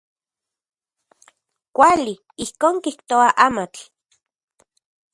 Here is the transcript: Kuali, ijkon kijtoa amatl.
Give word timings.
Kuali, 1.75 2.13
ijkon 2.45 2.75
kijtoa 2.83 3.27
amatl. 3.47 3.83